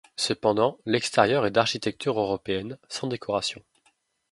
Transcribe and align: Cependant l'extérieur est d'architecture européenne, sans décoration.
Cependant 0.15 0.79
l'extérieur 0.87 1.45
est 1.45 1.51
d'architecture 1.51 2.19
européenne, 2.19 2.79
sans 2.89 3.05
décoration. 3.05 3.61